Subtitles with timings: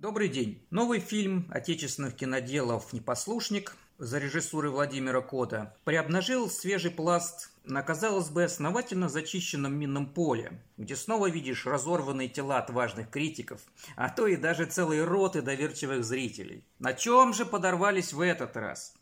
[0.00, 0.66] Добрый день.
[0.70, 8.44] Новый фильм отечественных киноделов «Непослушник» за режиссурой Владимира Кота приобнажил свежий пласт на, казалось бы,
[8.44, 13.60] основательно зачищенном минном поле, где снова видишь разорванные тела отважных критиков,
[13.94, 16.64] а то и даже целые роты доверчивых зрителей.
[16.78, 18.94] На чем же подорвались в этот раз?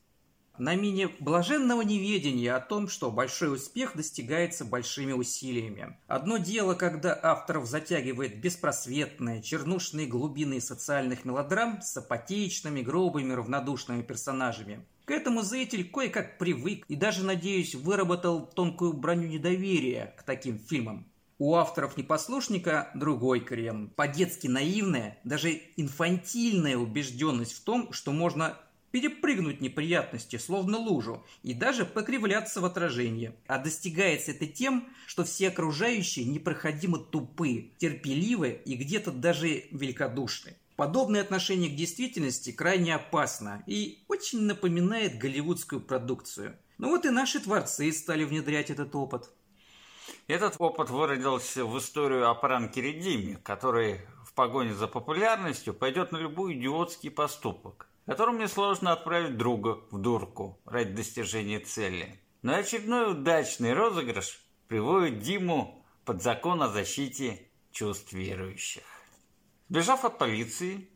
[0.58, 5.96] На мине блаженного неведения о том, что большой успех достигается большими усилиями.
[6.06, 14.84] Одно дело, когда авторов затягивает беспросветные, чернушные глубины социальных мелодрам с апатичными, грубыми, равнодушными персонажами.
[15.04, 21.06] К этому зритель кое-как привык и даже, надеюсь, выработал тонкую броню недоверия к таким фильмам.
[21.40, 23.92] У авторов «Непослушника» другой крем.
[23.94, 28.58] По-детски наивная, даже инфантильная убежденность в том, что можно
[28.90, 33.32] перепрыгнуть неприятности, словно лужу, и даже покривляться в отражении.
[33.46, 40.56] А достигается это тем, что все окружающие непроходимо тупы, терпеливы и где-то даже великодушны.
[40.76, 46.56] Подобное отношение к действительности крайне опасно и очень напоминает голливудскую продукцию.
[46.78, 49.28] Ну вот и наши творцы стали внедрять этот опыт.
[50.28, 56.18] Этот опыт выродился в историю о пранкере Диме, который в погоне за популярностью пойдет на
[56.18, 62.18] любой идиотский поступок которым несложно отправить друга в дурку ради достижения цели.
[62.40, 68.82] Но очередной удачный розыгрыш приводит Диму под закон о защите чувств верующих.
[69.68, 70.88] Сбежав от полиции,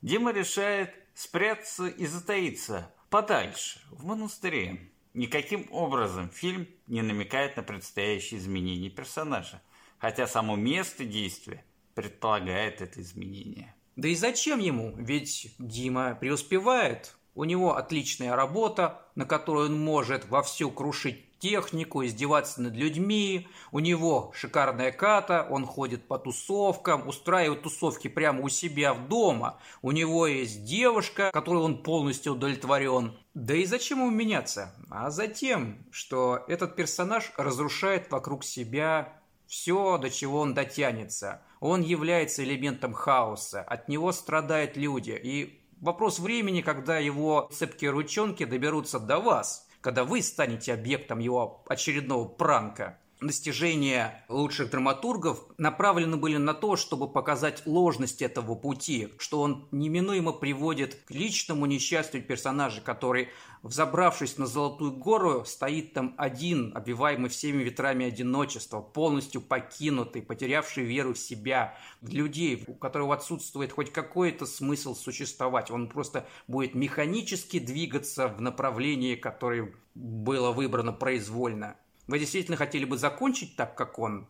[0.00, 4.92] Дима решает спрятаться и затаиться подальше, в монастыре.
[5.12, 9.60] Никаким образом фильм не намекает на предстоящие изменения персонажа,
[9.98, 11.64] хотя само место действия
[11.96, 13.74] предполагает это изменение.
[13.96, 14.94] Да и зачем ему?
[14.96, 17.16] Ведь Дима преуспевает.
[17.34, 23.48] У него отличная работа, на которой он может вовсю крушить технику, издеваться над людьми.
[23.72, 29.58] У него шикарная ката, он ходит по тусовкам, устраивает тусовки прямо у себя в дома.
[29.82, 33.16] У него есть девушка, которой он полностью удовлетворен.
[33.34, 34.74] Да и зачем ему меняться?
[34.90, 39.19] А затем, что этот персонаж разрушает вокруг себя
[39.50, 41.42] все, до чего он дотянется.
[41.58, 45.20] Он является элементом хаоса, от него страдают люди.
[45.20, 51.64] И вопрос времени, когда его цепкие ручонки доберутся до вас, когда вы станете объектом его
[51.66, 59.40] очередного пранка достижения лучших драматургов направлены были на то, чтобы показать ложность этого пути, что
[59.40, 63.28] он неминуемо приводит к личному несчастью персонажа, который,
[63.62, 71.14] взобравшись на Золотую гору, стоит там один, обиваемый всеми ветрами одиночества, полностью покинутый, потерявший веру
[71.14, 75.70] в себя, в людей, у которого отсутствует хоть какой-то смысл существовать.
[75.70, 81.76] Он просто будет механически двигаться в направлении, которое было выбрано произвольно.
[82.10, 84.26] Вы действительно хотели бы закончить так, как он?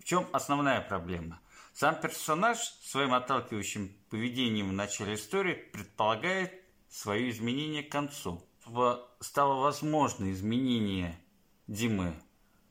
[0.00, 1.42] В чем основная проблема?
[1.74, 6.54] Сам персонаж своим отталкивающим поведением в начале истории предполагает
[6.88, 8.42] свое изменение к концу.
[9.20, 11.20] Стало возможно изменение
[11.66, 12.14] Димы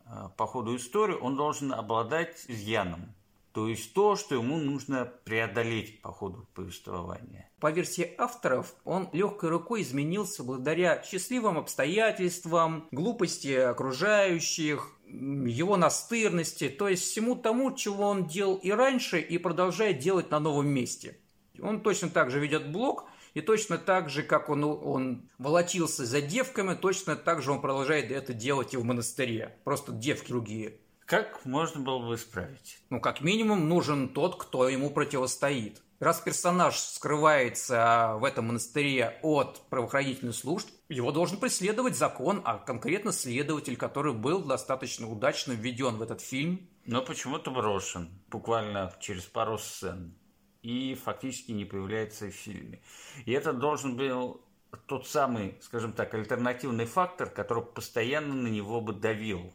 [0.06, 3.14] э, по ходу истории, он должен обладать изъяном.
[3.58, 7.50] То есть то, что ему нужно преодолеть по ходу повествования.
[7.60, 16.88] По версии авторов, он легкой рукой изменился благодаря счастливым обстоятельствам, глупости окружающих, его настырности, то
[16.88, 21.18] есть всему тому, чего он делал и раньше, и продолжает делать на новом месте.
[21.60, 26.22] Он точно так же ведет блог, и точно так же, как он, он волочился за
[26.22, 29.58] девками, точно так же он продолжает это делать и в монастыре.
[29.64, 30.78] Просто девки другие.
[31.08, 32.80] Как можно было бы исправить?
[32.90, 35.82] Ну, как минимум, нужен тот, кто ему противостоит.
[36.02, 43.14] Раз персонаж скрывается в этом монастыре от правоохранительных служб, его должен преследовать закон, а конкретно
[43.14, 46.70] следователь, который был достаточно удачно введен в этот фильм.
[46.86, 50.14] Но почему-то брошен, буквально через пару сцен,
[50.62, 52.82] и фактически не появляется в фильме.
[53.24, 54.42] И это должен был
[54.88, 59.54] тот самый, скажем так, альтернативный фактор, который постоянно на него бы давил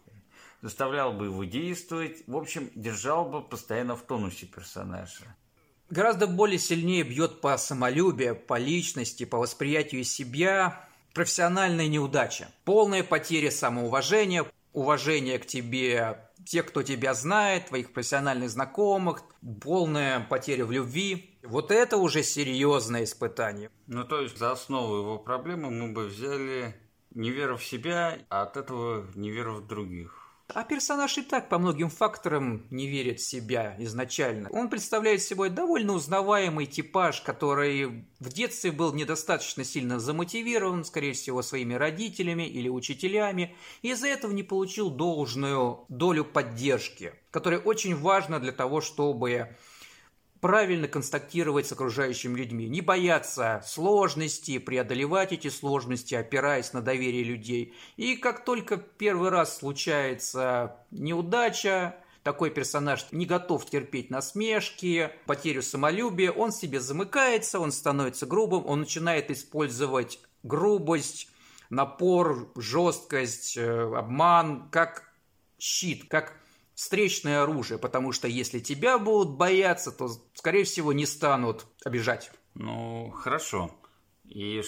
[0.62, 5.36] заставлял бы его действовать, в общем, держал бы постоянно в тонусе персонажа.
[5.90, 12.48] Гораздо более сильнее бьет по самолюбию, по личности, по восприятию себя профессиональная неудача.
[12.64, 19.22] Полная потеря самоуважения, уважение к тебе тех, кто тебя знает, твоих профессиональных знакомых,
[19.60, 21.36] полная потеря в любви.
[21.42, 23.70] Вот это уже серьезное испытание.
[23.86, 26.74] Ну, то есть за основу его проблемы мы бы взяли
[27.10, 30.21] неверу в себя, а от этого неверу в других.
[30.48, 34.50] А персонаж и так по многим факторам не верит в себя изначально.
[34.50, 41.42] Он представляет собой довольно узнаваемый типаж, который в детстве был недостаточно сильно замотивирован, скорее всего,
[41.42, 48.38] своими родителями или учителями, и из-за этого не получил должную долю поддержки, которая очень важна
[48.38, 49.56] для того, чтобы
[50.42, 57.74] правильно констатировать с окружающими людьми, не бояться сложностей, преодолевать эти сложности, опираясь на доверие людей.
[57.96, 61.94] И как только первый раз случается неудача,
[62.24, 68.80] такой персонаж не готов терпеть насмешки, потерю самолюбия, он себе замыкается, он становится грубым, он
[68.80, 71.28] начинает использовать грубость,
[71.70, 75.08] напор, жесткость, э, обман как
[75.60, 76.41] щит, как
[76.74, 82.30] встречное оружие, потому что если тебя будут бояться, то, скорее всего, не станут обижать.
[82.54, 83.70] Ну, хорошо.
[84.24, 84.62] И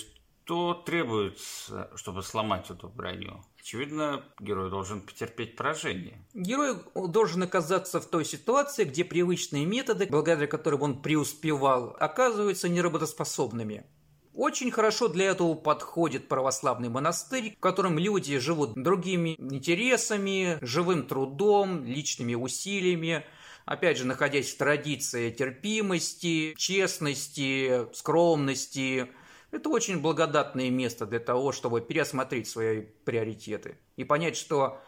[0.45, 3.43] что требуется, чтобы сломать эту броню?
[3.59, 6.23] Очевидно, герой должен потерпеть поражение.
[6.35, 13.87] Герой должен оказаться в той ситуации, где привычные методы, благодаря которым он преуспевал, оказываются неработоспособными.
[14.35, 21.85] Очень хорошо для этого подходит православный монастырь, в котором люди живут другими интересами, живым трудом,
[21.85, 23.25] личными усилиями,
[23.65, 29.07] опять же, находясь в традиции терпимости, честности, скромности.
[29.53, 34.81] Это очень благодатное место для того, чтобы переосмотреть свои приоритеты и понять, что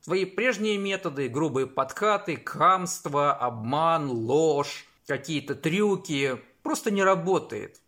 [0.00, 7.80] свои прежние методы, грубые подкаты, хамство, обман, ложь, какие-то трюки просто не работает.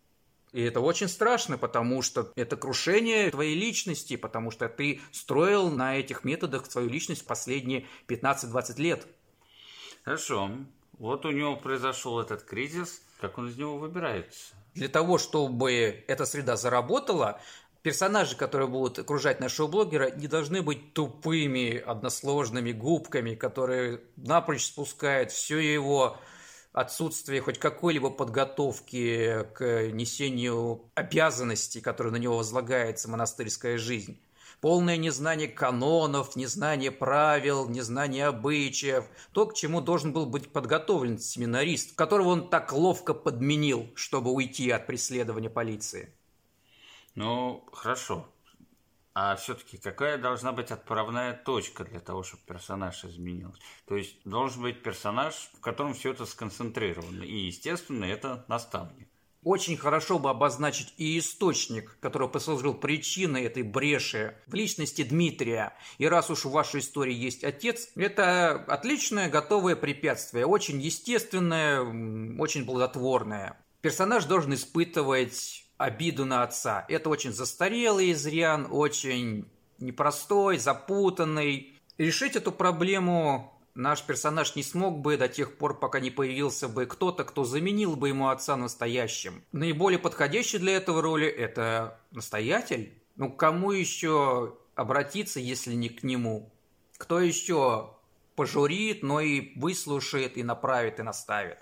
[0.53, 5.97] И это очень страшно, потому что это крушение твоей личности, потому что ты строил на
[5.97, 9.07] этих методах свою личность последние 15-20 лет.
[10.05, 10.51] Хорошо.
[10.99, 13.01] Вот у него произошел этот кризис.
[13.21, 14.55] Как он из него выбирается?
[14.75, 17.41] Для того, чтобы эта среда заработала,
[17.83, 25.31] персонажи, которые будут окружать нашего блогера, не должны быть тупыми, односложными губками, которые напрочь спускают
[25.33, 26.19] все его
[26.73, 34.21] отсутствие хоть какой-либо подготовки к несению обязанностей, которые на него возлагается монастырская жизнь.
[34.61, 39.07] Полное незнание канонов, незнание правил, незнание обычаев.
[39.33, 44.71] То, к чему должен был быть подготовлен семинарист, которого он так ловко подменил, чтобы уйти
[44.71, 46.13] от преследования полиции.
[47.15, 48.29] Ну, хорошо.
[49.23, 53.61] А все-таки какая должна быть отправная точка для того, чтобы персонаж изменился?
[53.87, 57.25] То есть должен быть персонаж, в котором все это сконцентрировано.
[57.25, 59.09] И, естественно, это наставник.
[59.43, 65.77] Очень хорошо бы обозначить и источник, который послужил причиной этой бреши в личности Дмитрия.
[65.99, 71.83] И раз уж в вашей истории есть отец, это отличное готовое препятствие, очень естественное,
[72.41, 73.63] очень плодотворное.
[73.83, 76.85] Персонаж должен испытывать обиду на отца.
[76.89, 79.49] Это очень застарелый изрян, очень
[79.79, 81.75] непростой, запутанный.
[81.97, 86.85] Решить эту проблему наш персонаж не смог бы до тех пор, пока не появился бы
[86.85, 89.43] кто-то, кто заменил бы ему отца настоящим.
[89.53, 92.93] Наиболее подходящий для этого роли– это настоятель.
[93.17, 96.53] Ну, кому еще обратиться, если не к нему?
[96.99, 97.97] Кто еще
[98.37, 101.59] пожурит, но и выслушает, и направит, и наставит?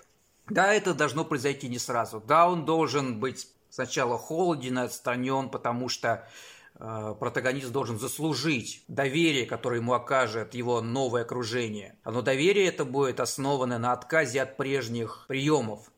[0.49, 2.21] Да, это должно произойти не сразу.
[2.27, 6.27] Да, он должен быть сначала холоден и отстранен, потому что
[6.75, 11.97] э, протагонист должен заслужить доверие, которое ему окажет его новое окружение.
[12.05, 15.91] Но доверие это будет основано на отказе от прежних приемов.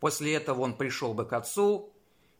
[0.00, 1.92] После этого он пришел бы к отцу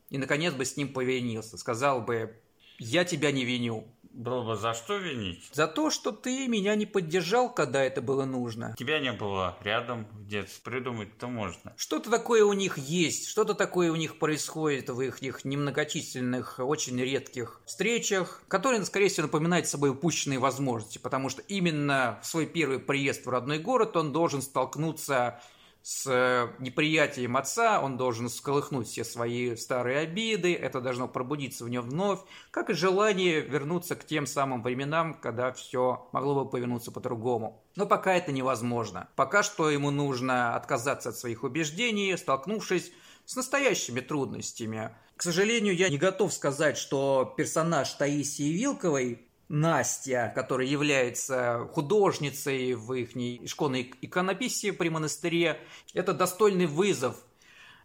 [0.09, 1.57] и, наконец, бы с ним повинился.
[1.57, 2.39] Сказал бы,
[2.79, 5.49] я тебя не виню, было бы за что винить?
[5.53, 8.75] За то, что ты меня не поддержал, когда это было нужно.
[8.77, 10.71] Тебя не было рядом в детстве.
[10.71, 11.73] Придумать-то можно.
[11.77, 16.99] Что-то такое у них есть, что-то такое у них происходит в их, их немногочисленных, очень
[16.99, 22.79] редких встречах, которые, скорее всего, напоминают собой упущенные возможности, потому что именно в свой первый
[22.79, 25.41] приезд в родной город он должен столкнуться
[25.83, 31.69] с э, неприятием отца, он должен сколыхнуть все свои старые обиды, это должно пробудиться в
[31.69, 32.19] нем вновь,
[32.51, 37.63] как и желание вернуться к тем самым временам, когда все могло бы повернуться по-другому.
[37.75, 39.09] Но пока это невозможно.
[39.15, 42.91] Пока что ему нужно отказаться от своих убеждений, столкнувшись
[43.25, 44.95] с настоящими трудностями.
[45.15, 52.93] К сожалению, я не готов сказать, что персонаж Таисии Вилковой Настя, которая является художницей в
[52.93, 53.09] их
[53.49, 55.59] школьной иконописи при монастыре,
[55.93, 57.17] это достойный вызов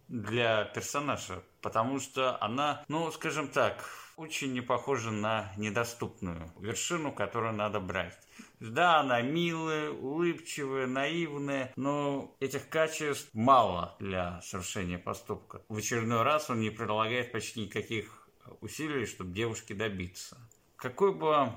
[0.07, 3.83] для персонажа, потому что она, ну, скажем так,
[4.15, 8.17] очень не похожа на недоступную вершину, которую надо брать.
[8.61, 15.61] Да, она милая, улыбчивая, наивная, но этих качеств мало для совершения поступка.
[15.67, 18.29] В очередной раз он не прилагает почти никаких
[18.61, 20.37] усилий, чтобы девушке добиться.
[20.77, 21.53] Какой бы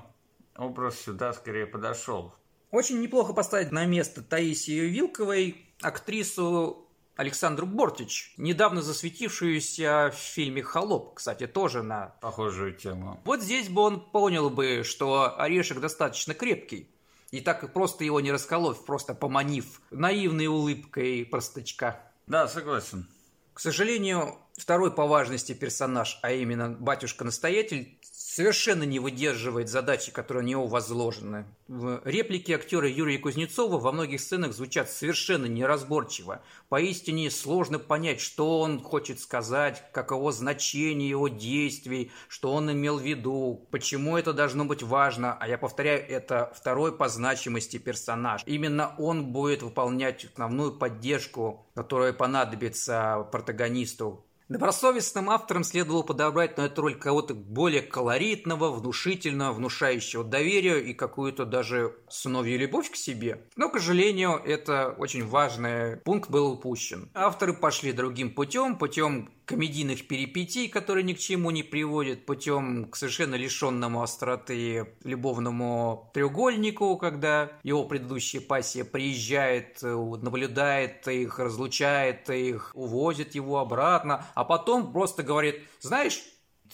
[0.57, 2.33] образ сюда скорее подошел?
[2.71, 11.13] Очень неплохо поставить на место Таисию Вилковой актрису Александру Бортич, недавно засветившуюся в фильме «Холоп»,
[11.13, 12.15] кстати, тоже на...
[12.19, 13.21] Похожую тему.
[13.23, 16.89] Вот здесь бы он понял бы, что орешек достаточно крепкий.
[17.29, 22.01] И так просто его не расколов, просто поманив наивной улыбкой простачка.
[22.25, 23.07] Да, согласен.
[23.53, 27.99] К сожалению, второй по важности персонаж, а именно батюшка-настоятель,
[28.33, 31.45] совершенно не выдерживает задачи, которые на него возложены.
[31.67, 36.41] В реплике актера Юрия Кузнецова во многих сценах звучат совершенно неразборчиво.
[36.69, 43.03] Поистине сложно понять, что он хочет сказать, каково значение его действий, что он имел в
[43.03, 45.37] виду, почему это должно быть важно.
[45.37, 48.43] А я повторяю, это второй по значимости персонаж.
[48.45, 56.81] Именно он будет выполнять основную поддержку, которая понадобится протагонисту Добросовестным авторам следовало подобрать на эту
[56.81, 63.47] роль кого-то более колоритного, внушительного, внушающего доверие и какую-то даже сыновью любовь к себе.
[63.55, 67.09] Но, к сожалению, это очень важный пункт был упущен.
[67.13, 72.95] Авторы пошли другим путем, путем комедийных перипетий, которые ни к чему не приводят, путем к
[72.95, 83.35] совершенно лишенному остроты любовному треугольнику, когда его предыдущая пассия приезжает, наблюдает их, разлучает их, увозит
[83.35, 86.21] его обратно, а потом просто говорит, знаешь,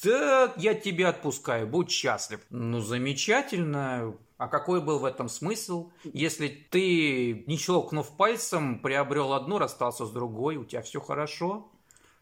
[0.03, 2.41] да, я тебя отпускаю, будь счастлив.
[2.49, 4.15] Ну, замечательно.
[4.37, 5.91] А какой был в этом смысл?
[6.03, 11.71] Если ты, не щелкнув пальцем, приобрел одну, расстался с другой, у тебя все хорошо?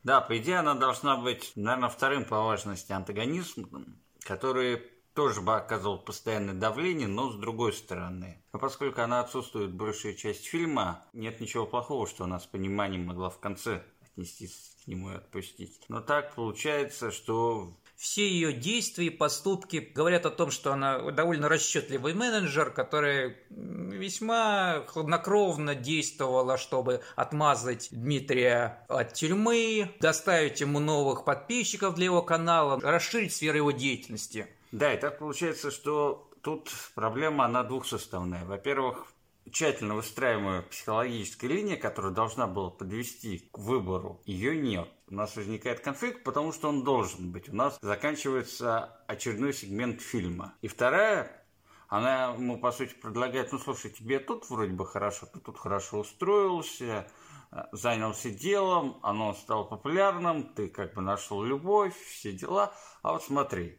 [0.05, 4.83] Да, по идее она должна быть, наверное, вторым по важности антагонизмом, который
[5.15, 8.39] тоже бы оказывал постоянное давление, но с другой стороны.
[8.53, 13.31] Но поскольку она отсутствует большая часть фильма, нет ничего плохого, что она с пониманием могла
[13.31, 15.81] в конце отнестись к нему и отпустить.
[15.87, 21.47] Но так получается, что все ее действия и поступки говорят о том, что она довольно
[21.49, 31.95] расчетливый менеджер, который весьма хладнокровно действовала, чтобы отмазать Дмитрия от тюрьмы, доставить ему новых подписчиков
[31.95, 34.47] для его канала, расширить сферу его деятельности.
[34.71, 38.43] Да, и так получается, что тут проблема, она двухсоставная.
[38.45, 39.07] Во-первых,
[39.51, 44.89] тщательно выстраиваемая психологическая линия, которая должна была подвести к выбору, ее нет.
[45.07, 47.49] У нас возникает конфликт, потому что он должен быть.
[47.49, 50.55] У нас заканчивается очередной сегмент фильма.
[50.61, 51.45] И вторая
[51.87, 55.99] она ему, по сути, предлагает, ну, слушай, тебе тут вроде бы хорошо, ты тут хорошо
[55.99, 57.07] устроился,
[57.71, 62.73] занялся делом, оно стало популярным, ты как бы нашел любовь, все дела.
[63.03, 63.77] А вот смотри,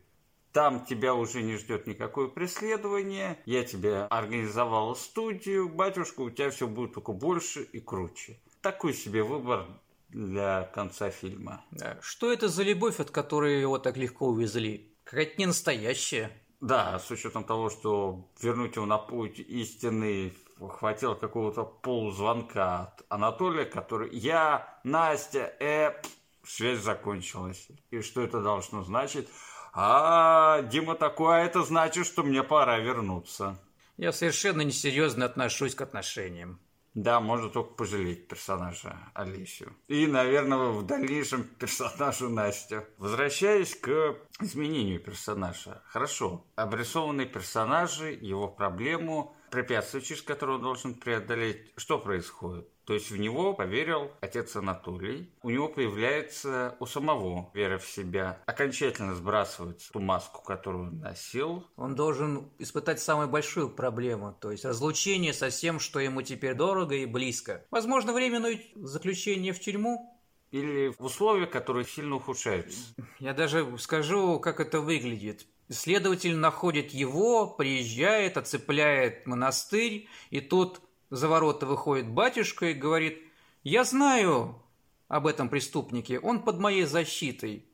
[0.52, 3.42] там тебя уже не ждет никакое преследование.
[3.45, 5.68] Я тебе организовала студию.
[5.68, 8.40] Батюшка, у тебя все будет только больше и круче.
[8.62, 9.66] Такой себе выбор
[10.09, 11.65] для конца фильма.
[12.01, 14.97] Что это за любовь, от которой его так легко увезли?
[15.05, 16.31] Какая-то не настоящая.
[16.61, 23.65] Да, с учетом того, что вернуть его на путь истинный хватило какого-то полузвонка от Анатолия,
[23.67, 26.03] который «Я, Настя, э...»
[26.47, 27.67] Связь закончилась.
[27.91, 29.29] И что это должно значить?
[29.73, 33.59] А, Дима такой, а это значит, что мне пора вернуться.
[33.97, 36.61] Я совершенно несерьезно отношусь к отношениям.
[36.97, 39.76] Да, можно только пожалеть персонажа Алисию.
[39.87, 42.85] И, наверное, в дальнейшем персонажу Настю.
[42.97, 45.83] Возвращаясь к изменению персонажа.
[45.88, 51.75] Хорошо, обрисованные персонажи, его проблему, препятствия, через которые он должен преодолеть.
[51.76, 52.67] Что происходит?
[52.87, 55.28] То есть в него поверил отец Анатолий.
[55.43, 58.40] У него появляется у самого вера в себя.
[58.47, 61.64] Окончательно сбрасывается ту маску, которую он носил.
[61.75, 64.37] Он должен испытать самую большую проблему.
[64.40, 67.66] То есть разлучение со всем, что ему теперь дорого и близко.
[67.73, 70.12] Возможно, временное заключение в тюрьму,
[70.52, 72.95] или в условиях, которые сильно ухудшаются.
[73.19, 75.45] Я даже скажу, как это выглядит.
[75.69, 83.23] Следователь находит его, приезжает, оцепляет монастырь, и тут за ворота выходит батюшка и говорит,
[83.63, 84.61] «Я знаю
[85.09, 87.67] об этом преступнике, он под моей защитой,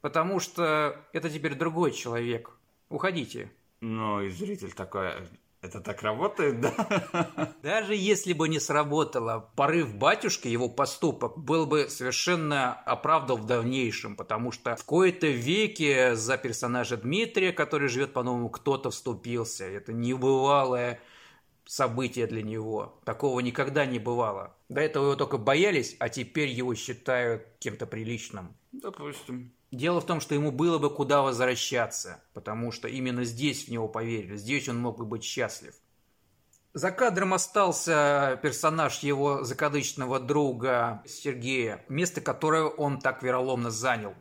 [0.00, 2.50] потому что это теперь другой человек.
[2.88, 3.50] Уходите».
[3.80, 5.10] Ну, и зритель такой,
[5.66, 7.54] это так работает, да?
[7.62, 14.16] Даже если бы не сработало, порыв батюшки, его поступок, был бы совершенно оправдан в дальнейшем,
[14.16, 19.64] потому что в кои-то веке за персонажа Дмитрия, который живет по-новому, кто-то вступился.
[19.64, 21.00] Это небывалое
[21.66, 23.00] событие для него.
[23.04, 24.56] Такого никогда не бывало.
[24.68, 28.56] До этого его только боялись, а теперь его считают кем-то приличным.
[28.72, 29.52] Допустим.
[29.72, 33.88] Дело в том, что ему было бы куда возвращаться, потому что именно здесь в него
[33.88, 35.74] поверили, здесь он мог бы быть счастлив.
[36.72, 44.14] За кадром остался персонаж его закадычного друга Сергея, место которое он так вероломно занял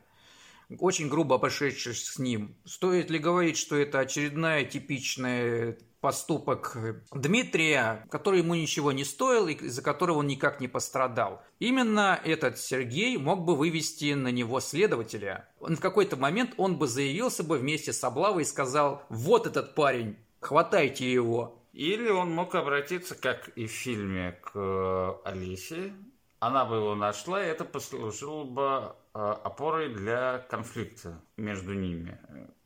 [0.79, 2.55] очень грубо обошедшись с ним.
[2.65, 6.77] Стоит ли говорить, что это очередная типичная поступок
[7.13, 11.41] Дмитрия, который ему ничего не стоил и из-за которого он никак не пострадал.
[11.57, 15.49] Именно этот Сергей мог бы вывести на него следователя.
[15.59, 20.15] В какой-то момент он бы заявился бы вместе с Облавой и сказал «Вот этот парень,
[20.41, 21.59] хватайте его».
[21.73, 25.91] Или он мог обратиться, как и в фильме, к Алисе
[26.39, 32.19] она бы его нашла, и это послужило бы а, опорой для конфликта между ними.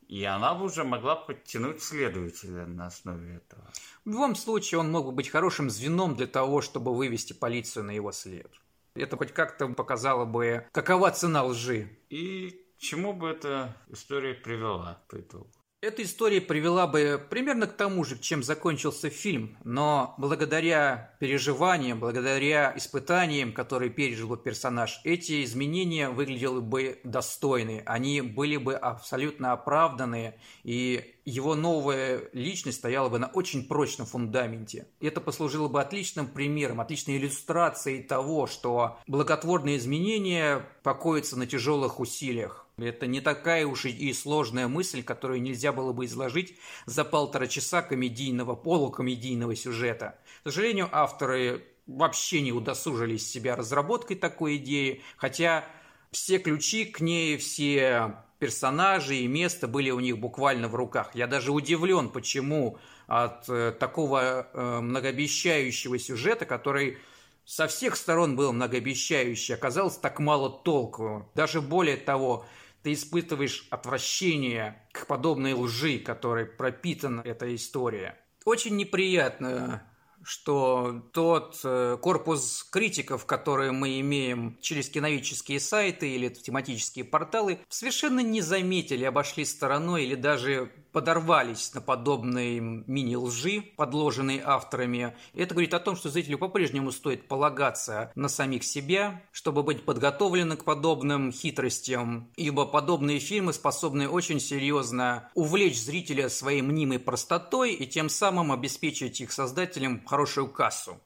[0.10, 3.64] И она бы уже могла подтянуть следователя на основе этого.
[4.06, 7.92] В любом случае, он мог бы быть хорошим звеном для того, чтобы вывести полицию на
[7.92, 8.52] его след.
[8.96, 11.96] Это хоть как-то показало бы, какова цена лжи.
[12.10, 15.52] И к чему бы эта история привела по итогу?
[15.82, 22.74] Эта история привела бы примерно к тому же, чем закончился фильм, но благодаря переживаниям, благодаря
[22.76, 30.34] испытаниям, которые пережил персонаж, эти изменения выглядели бы достойны, они были бы абсолютно оправданы,
[30.66, 34.90] и его новая личность стояла бы на очень прочном фундаменте.
[35.00, 42.69] Это послужило бы отличным примером, отличной иллюстрацией того, что благотворные изменения покоятся на тяжелых усилиях.
[42.86, 46.56] Это не такая уж и сложная мысль, которую нельзя было бы изложить
[46.86, 50.20] за полтора часа комедийного, полукомедийного сюжета.
[50.44, 55.66] К сожалению, авторы вообще не удосужились себя разработкой такой идеи, хотя
[56.12, 61.12] все ключи к ней, все персонажи и место были у них буквально в руках.
[61.14, 67.00] Я даже удивлен, почему от э, такого э, многообещающего сюжета, который
[67.44, 71.30] со всех сторон был многообещающий, оказалось так мало толку.
[71.36, 72.46] Даже более того,
[72.84, 78.18] ты испытываешь отвращение к подобной лжи, которой пропитана эта история.
[78.46, 79.84] Очень неприятно
[80.24, 88.20] что тот э, корпус критиков, который мы имеем через киновические сайты или тематические порталы, совершенно
[88.20, 95.16] не заметили, обошли стороной или даже подорвались на подобные мини-лжи, подложенные авторами.
[95.34, 100.58] Это говорит о том, что зрителю по-прежнему стоит полагаться на самих себя, чтобы быть подготовленным
[100.58, 107.86] к подобным хитростям, ибо подобные фильмы способны очень серьезно увлечь зрителя своей мнимой простотой и
[107.88, 111.00] тем самым обеспечить их создателям хорошую кассу.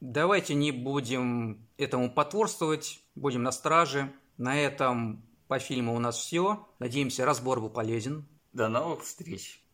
[0.00, 4.12] Давайте не будем этому потворствовать, будем на страже.
[4.36, 6.68] На этом по фильму у нас все.
[6.78, 8.24] Надеемся, разбор был полезен.
[8.52, 9.67] До новых встреч!